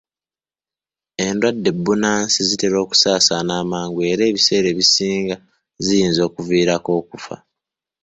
Endwadde 1.25 1.69
bbunansi 1.75 2.39
zitera 2.49 2.77
okusaasaana 2.85 3.51
amangu 3.63 3.99
era 4.11 4.23
ebiseera 4.31 4.67
ebisinga 4.73 5.35
ziyinza 5.83 6.21
okkuviirako 6.27 6.89
okufa. 7.01 7.35